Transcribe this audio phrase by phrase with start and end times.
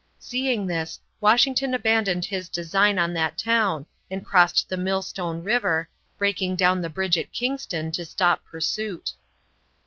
[0.17, 6.55] Seeing this, Washington abandoned his design on that town and crossed the Millstone River, breaking
[6.55, 9.11] down the bridge at Kingston to stop pursuit.